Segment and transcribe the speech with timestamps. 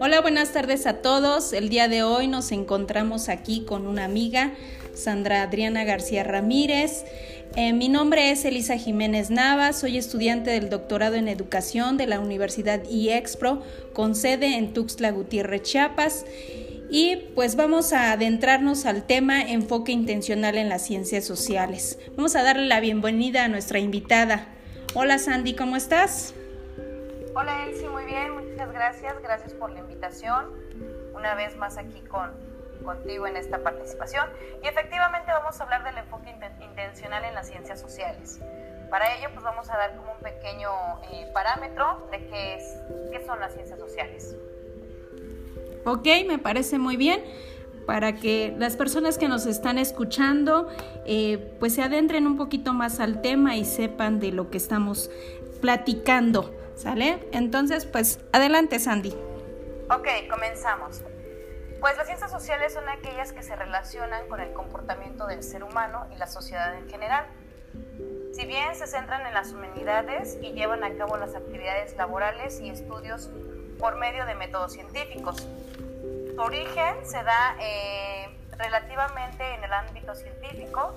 [0.00, 1.52] Hola, buenas tardes a todos.
[1.52, 4.54] El día de hoy nos encontramos aquí con una amiga,
[4.92, 7.04] Sandra Adriana García Ramírez.
[7.56, 12.20] Eh, mi nombre es Elisa Jiménez Nava, soy estudiante del doctorado en educación de la
[12.20, 13.62] Universidad IEXPRO
[13.92, 16.26] con sede en Tuxtla Gutiérrez, Chiapas.
[16.90, 21.98] Y pues vamos a adentrarnos al tema enfoque intencional en las ciencias sociales.
[22.16, 24.53] Vamos a darle la bienvenida a nuestra invitada.
[24.96, 26.34] Hola Sandy, ¿cómo estás?
[27.34, 29.20] Hola Elsie, muy bien, muchas gracias.
[29.20, 30.52] Gracias por la invitación.
[31.16, 32.30] Una vez más aquí con,
[32.84, 34.28] contigo en esta participación.
[34.62, 38.38] Y efectivamente vamos a hablar del enfoque intencional en las ciencias sociales.
[38.88, 40.70] Para ello, pues vamos a dar como un pequeño
[41.10, 42.76] eh, parámetro de qué, es,
[43.10, 44.36] qué son las ciencias sociales.
[45.84, 47.20] Ok, me parece muy bien
[47.86, 50.68] para que las personas que nos están escuchando
[51.04, 55.10] eh, pues se adentren un poquito más al tema y sepan de lo que estamos
[55.60, 57.26] platicando, ¿sale?
[57.32, 59.14] Entonces, pues adelante Sandy.
[59.90, 61.02] Ok, comenzamos.
[61.80, 66.06] Pues las ciencias sociales son aquellas que se relacionan con el comportamiento del ser humano
[66.14, 67.26] y la sociedad en general.
[68.32, 72.70] Si bien se centran en las humanidades y llevan a cabo las actividades laborales y
[72.70, 73.30] estudios
[73.78, 75.46] por medio de métodos científicos,
[76.34, 80.94] su origen se da eh, relativamente en el ámbito científico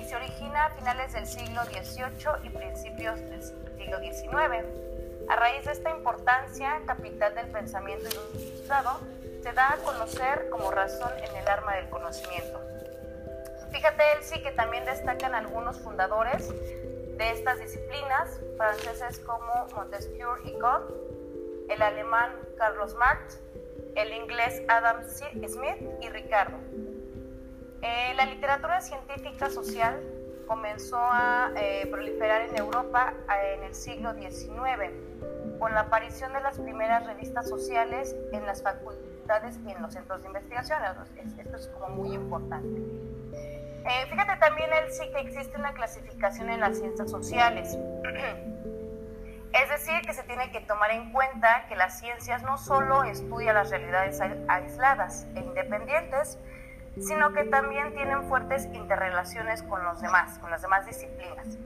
[0.00, 4.64] y se origina a finales del siglo XVIII y principios del siglo XIX.
[5.28, 9.00] A raíz de esta importancia capital del pensamiento ilustrado,
[9.42, 12.60] se da a conocer como razón en el arma del conocimiento.
[13.70, 20.94] Fíjate, Elsie, que también destacan algunos fundadores de estas disciplinas, franceses como Montesquieu y Comte,
[21.68, 23.38] el alemán Carlos Marx,
[23.96, 26.56] el inglés Adam Smith y Ricardo.
[27.82, 30.00] Eh, la literatura científica social
[30.46, 34.92] comenzó a eh, proliferar en Europa eh, en el siglo XIX,
[35.58, 40.22] con la aparición de las primeras revistas sociales en las facultades y en los centros
[40.22, 40.78] de investigación.
[41.38, 42.82] Esto es como muy importante.
[44.10, 47.78] fíjate también, el sí que existe una clasificación en las ciencias sociales.
[49.62, 53.56] Es decir, que se tiene que tomar en cuenta que las ciencias no solo estudian
[53.56, 56.38] las realidades aisladas e independientes,
[57.00, 61.58] sino que también tienen fuertes interrelaciones con los demás, con las demás disciplinas.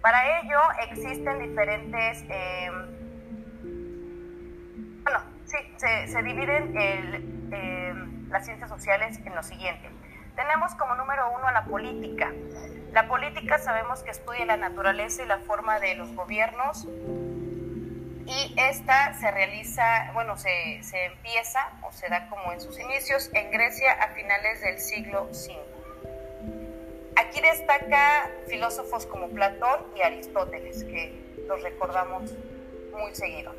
[0.00, 2.86] Para ello existen diferentes, em,
[5.02, 6.76] bueno, sí, se, dividen
[7.52, 9.90] em, las ciencias sociales en lo siguiente.
[10.36, 12.30] Tenemos como número uno a la política.
[12.92, 16.86] La política sabemos que estudia la naturaleza y la forma de los gobiernos
[18.26, 23.30] y esta se realiza, bueno, se, se empieza o se da como en sus inicios
[23.32, 25.56] en Grecia a finales del siglo V.
[27.16, 31.12] Aquí destaca filósofos como Platón y Aristóteles, que
[31.46, 32.32] los recordamos
[32.92, 33.52] muy seguido.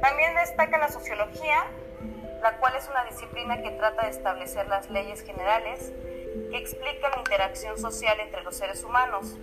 [0.00, 1.64] También destaca la sociología,
[2.42, 5.92] la cual es una disciplina que trata de establecer las leyes generales
[6.50, 9.36] que explica la interacción social entre los seres humanos.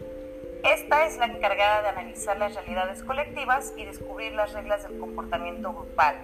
[0.64, 5.72] Esta es la encargada de analizar las realidades colectivas y descubrir las reglas del comportamiento
[5.72, 6.16] grupal.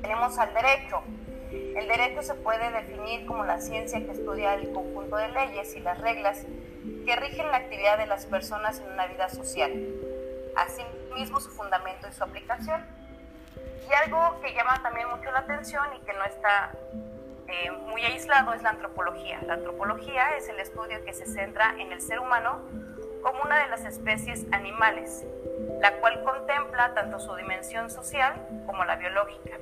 [0.00, 1.02] Tenemos al derecho.
[1.52, 5.80] El derecho se puede definir como la ciencia que estudia el conjunto de leyes y
[5.80, 6.44] las reglas
[7.06, 9.72] que rigen la actividad de las personas en una vida social.
[10.56, 12.84] Asimismo, su fundamento y su aplicación.
[13.88, 16.72] Y algo que llama también mucho la atención y que no está
[17.52, 19.38] eh, muy aislado es la antropología.
[19.46, 22.60] La antropología es el estudio que se centra en el ser humano
[23.22, 25.24] como una de las especies animales,
[25.80, 28.34] la cual contempla tanto su dimensión social
[28.66, 29.58] como la biológica.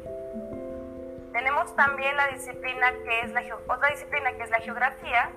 [1.33, 5.31] Tenemos también la disciplina que es la otra disciplina que es la geografía,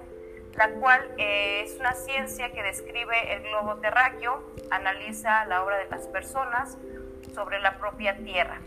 [0.56, 5.90] la cual eh, es una ciencia que describe el globo terráqueo, analiza la obra de
[5.90, 6.78] las personas
[7.34, 8.59] sobre la propia Tierra.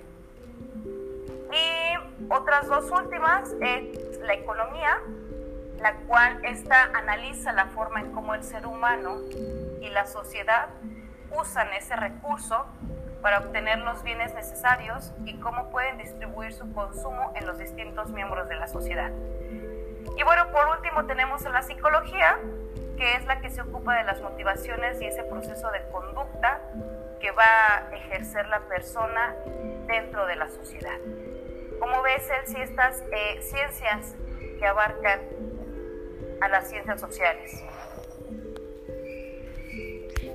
[2.31, 4.99] Otras dos últimas es la economía,
[5.81, 9.19] la cual esta analiza la forma en cómo el ser humano
[9.81, 10.69] y la sociedad
[11.39, 12.65] usan ese recurso
[13.21, 18.49] para obtener los bienes necesarios y cómo pueden distribuir su consumo en los distintos miembros
[18.49, 19.11] de la sociedad.
[20.17, 22.39] Y bueno, por último tenemos la psicología,
[22.97, 26.61] que es la que se ocupa de las motivaciones y ese proceso de conducta
[27.21, 29.35] que va a ejercer la persona
[29.87, 30.99] dentro de la sociedad.
[31.79, 34.15] ¿Cómo ves, si estas eh, ciencias
[34.59, 35.21] que abarcan
[36.41, 37.63] a las ciencias sociales?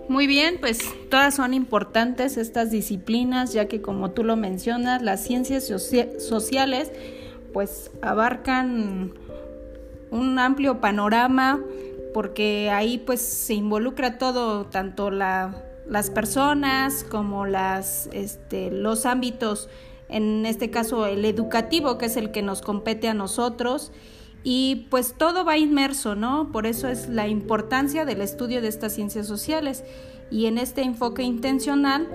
[0.07, 0.79] Muy bien, pues
[1.09, 5.65] todas son importantes estas disciplinas, ya que como tú lo mencionas, las ciencias
[6.19, 6.91] sociales
[7.53, 9.13] pues abarcan
[10.09, 11.61] un amplio panorama
[12.13, 19.69] porque ahí pues se involucra todo, tanto las personas como las, este, los ámbitos,
[20.11, 23.91] en este caso el educativo, que es el que nos compete a nosotros,
[24.43, 26.51] y pues todo va inmerso, ¿no?
[26.51, 29.83] Por eso es la importancia del estudio de estas ciencias sociales.
[30.31, 32.07] Y en este enfoque intencional,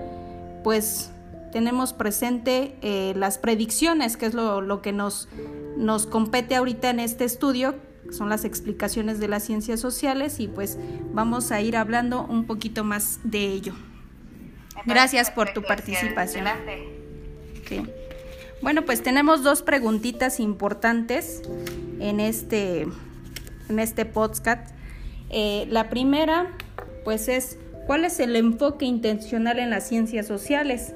[0.63, 1.11] pues
[1.51, 5.29] tenemos presente eh, las predicciones, que es lo, lo que nos,
[5.77, 7.75] nos compete ahorita en este estudio,
[8.11, 10.77] son las explicaciones de las ciencias sociales y pues
[11.13, 13.73] vamos a ir hablando un poquito más de ello.
[14.85, 16.45] Gracias por tu participación.
[18.61, 21.41] Bueno, pues tenemos dos preguntitas importantes
[21.99, 22.87] en este,
[23.69, 24.71] en este podcast.
[25.29, 26.55] Eh, la primera,
[27.03, 30.93] pues es, ¿cuál es el enfoque intencional en las ciencias sociales?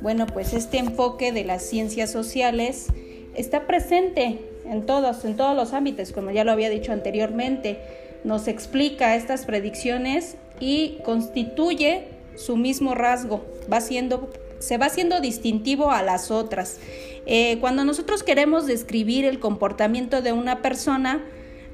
[0.00, 2.86] Bueno, pues este enfoque de las ciencias sociales
[3.34, 7.78] está presente en todos, en todos los ámbitos, como ya lo había dicho anteriormente.
[8.24, 15.90] Nos explica estas predicciones y constituye su mismo rasgo, va siendo, se va siendo distintivo
[15.90, 16.78] a las otras.
[17.26, 21.24] Eh, cuando nosotros queremos describir el comportamiento de una persona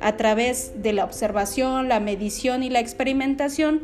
[0.01, 3.83] a través de la observación, la medición y la experimentación,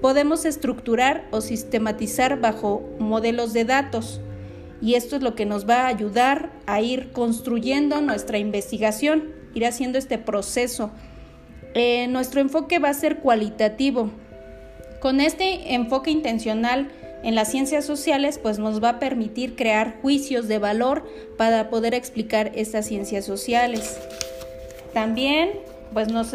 [0.00, 4.20] podemos estructurar o sistematizar bajo modelos de datos
[4.84, 9.64] y esto es lo que nos va a ayudar a ir construyendo nuestra investigación, ir
[9.64, 10.90] haciendo este proceso.
[11.72, 14.10] Eh, nuestro enfoque va a ser cualitativo.
[15.00, 16.90] Con este enfoque intencional
[17.24, 21.04] en las ciencias sociales, pues nos va a permitir crear juicios de valor
[21.36, 23.98] para poder explicar estas ciencias sociales.
[24.92, 25.50] También,
[25.92, 26.32] pues nos,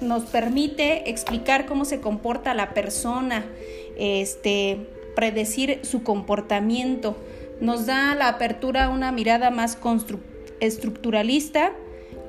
[0.00, 3.44] nos permite explicar cómo se comporta la persona,
[3.96, 7.16] este, predecir su comportamiento
[7.60, 9.78] nos da la apertura a una mirada más
[10.60, 11.72] estructuralista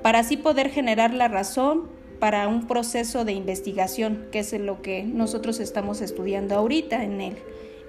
[0.02, 5.04] para así poder generar la razón para un proceso de investigación, que es lo que
[5.04, 7.36] nosotros estamos estudiando ahorita en, el,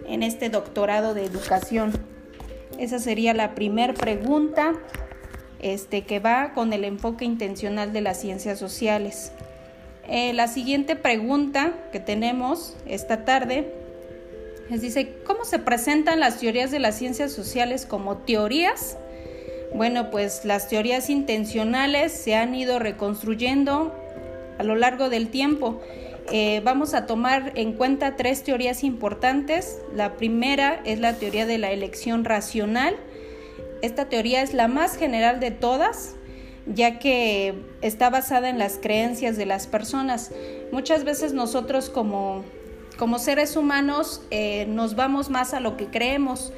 [0.07, 1.93] en este doctorado de educación.
[2.79, 4.75] Esa sería la primera pregunta
[5.61, 9.33] este, que va con el enfoque intencional de las ciencias sociales.
[10.09, 13.73] Eh, la siguiente pregunta que tenemos esta tarde
[14.69, 18.97] dice, ¿cómo se presentan las teorías de las ciencias sociales como teorías?
[19.75, 23.95] Bueno, pues las teorías intencionales se han ido reconstruyendo
[24.59, 25.81] a lo largo del tiempo.
[26.31, 29.81] Eh, vamos a tomar en cuenta tres teorías importantes.
[29.95, 32.97] La primera es la teoría de la elección racional.
[33.83, 36.15] Esta teoría es la más general de todas,
[36.67, 40.31] ya que está basada en las creencias de las personas.
[40.71, 42.45] Muchas veces nosotros como
[42.99, 46.53] como seres humanos eh, nos vamos más a lo que creemos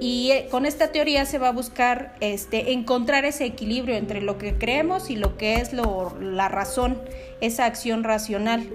[0.00, 4.38] y eh, con esta teoría se va a buscar este, encontrar ese equilibrio entre lo
[4.38, 7.00] que creemos y lo que es lo, la razón,
[7.40, 8.68] esa acción racional.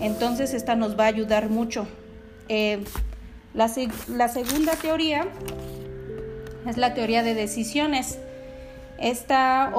[0.00, 1.86] Entonces esta nos va a ayudar mucho.
[2.48, 2.82] Eh,
[3.54, 5.26] la, segunda teoría
[6.68, 8.18] es la teoría de decisiones.
[8.98, 9.72] Esta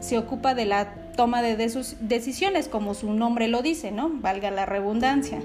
[0.00, 4.10] se ocupa de la toma de decisiones, como su nombre lo dice, ¿no?
[4.12, 5.40] Valga la redundancia.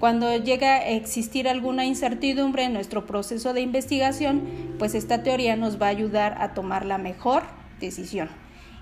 [0.00, 4.42] Cuando llega a existir alguna incertidumbre en nuestro proceso de investigación,
[4.78, 7.44] pues esta teoría nos va a ayudar a tomar la mejor
[7.78, 8.28] decisión.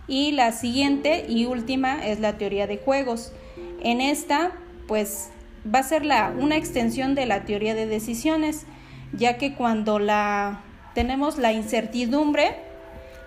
[0.08, 3.32] Y la siguiente y última es la teoría de juegos.
[3.82, 4.52] En esta,
[4.86, 5.30] pues
[5.64, 8.66] va a ser la, una extensión de la teoría de decisiones,
[9.12, 10.62] ya que cuando la
[10.94, 12.56] tenemos la incertidumbre,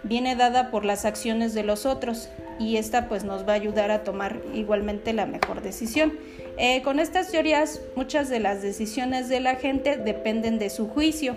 [0.04, 3.90] viene dada por las acciones de los otros y esta pues nos va a ayudar
[3.90, 6.14] a tomar igualmente la mejor decisión.
[6.58, 11.36] Eh, con estas teorías muchas de las decisiones de la gente dependen de su juicio,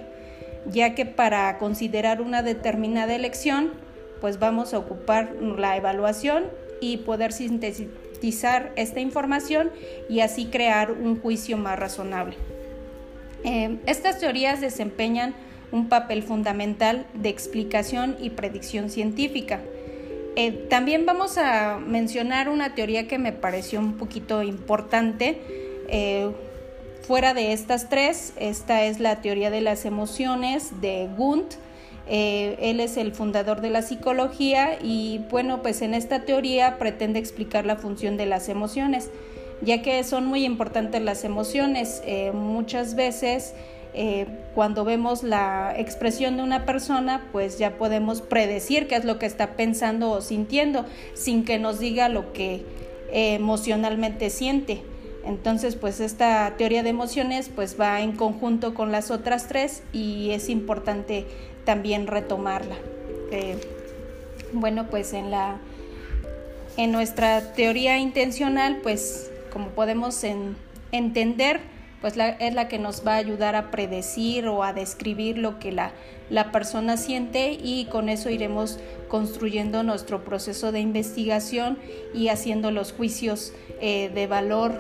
[0.67, 3.73] ya que para considerar una determinada elección
[4.21, 6.45] pues vamos a ocupar la evaluación
[6.81, 7.33] y poder
[8.77, 9.71] esta información
[10.09, 12.37] y así crear un juicio más razonable.
[13.45, 15.35] Eh, estas teorías desempeñan
[15.73, 19.61] un papel fundamental de explicación y predicción científica.
[20.37, 25.41] Eh, también vamos a mencionar una teoría que me pareció un poquito importante.
[25.89, 26.31] Eh,
[27.03, 31.55] fuera de estas tres, esta es la teoría de las emociones de Gunt.
[32.09, 37.19] Eh, él es el fundador de la psicología y bueno, pues en esta teoría pretende
[37.19, 39.11] explicar la función de las emociones,
[39.61, 42.03] ya que son muy importantes las emociones.
[42.33, 43.55] muchas veces
[43.95, 49.19] eh, cuando vemos la expresión de una persona, pues ya podemos predecir qué es lo
[49.19, 50.85] que está pensando o sintiendo,
[51.15, 52.63] sin que nos diga lo que
[53.11, 54.83] emocionalmente siente.
[55.27, 60.31] Entonces, pues esta teoría de emociones pues va en conjunto con las otras tres y
[60.31, 61.27] es importante
[61.67, 62.77] también retomarla.
[63.31, 63.59] Eh,
[64.55, 65.59] bueno, pues en la
[66.79, 70.23] en nuestra teoría intencional, pues como podemos
[70.93, 71.61] entender,
[72.03, 75.73] pues es la que nos va a ayudar a predecir o a describir lo que
[75.73, 75.93] la,
[76.29, 81.79] la persona siente y con eso iremos construyendo nuestro proceso de investigación
[82.13, 84.75] y haciendo los juicios eh, de valor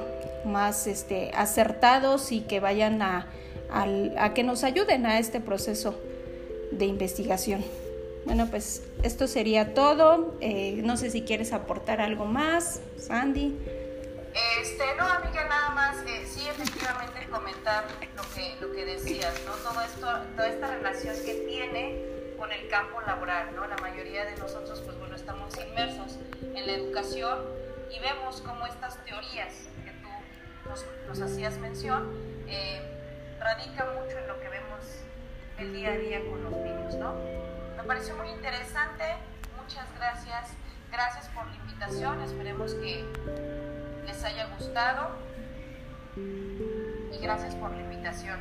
[0.45, 3.27] más este, acertados y que vayan a,
[3.71, 5.99] a, que nos ayuden a este proceso
[6.79, 7.65] de investigación.
[8.25, 10.35] Bueno, pues esto sería todo.
[10.41, 13.57] Eh, no sé si quieres aportar algo más, Sandy.
[14.61, 17.85] Este, no, amiga, nada más, eh, sí, efectivamente comentar
[18.17, 19.53] lo que, lo que decías, ¿no?
[19.53, 20.07] Todo esto,
[20.37, 23.67] toda esta relación que tiene con el campo laboral, ¿no?
[23.67, 27.39] La mayoría de nosotros, pues bueno, estamos inmersos en la educación
[27.91, 29.55] y vemos cómo estas teorías
[29.85, 32.13] que tú nos, hacías mención
[32.49, 32.81] eh,
[33.41, 34.85] radican mucho en lo que vemos
[35.59, 37.15] el día a día con los niños, ¿no?
[37.77, 39.05] Me pareció muy interesante,
[39.61, 40.51] muchas gracias,
[40.91, 43.05] gracias por la invitación, esperemos que
[44.07, 45.11] les haya gustado
[46.17, 48.39] y gracias por la invitación.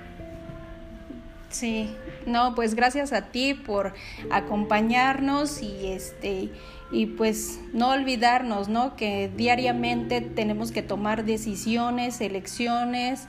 [1.49, 1.95] Sí,
[2.25, 3.93] no, pues gracias a ti por
[4.29, 6.49] acompañarnos y este
[6.91, 8.95] y pues no olvidarnos, ¿no?
[8.95, 13.27] Que diariamente tenemos que tomar decisiones, elecciones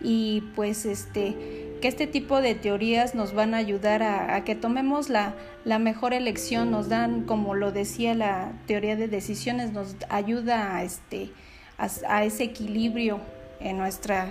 [0.00, 5.08] y pues este que este tipo de teorías nos van a ayudar a, que tomemos
[5.08, 10.76] la, la, mejor elección, nos dan, como lo decía la teoría de decisiones, nos ayuda
[10.76, 11.30] a este
[11.78, 13.20] a, ese equilibrio
[13.60, 14.30] en nuestras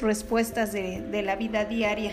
[0.00, 2.12] respuestas de, de la vida diaria.